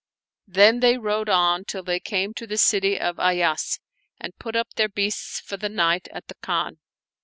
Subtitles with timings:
[0.47, 3.79] Then they rode on till they came to the city of Ayas
[4.19, 6.79] and put up their beasts for the night at the Khan.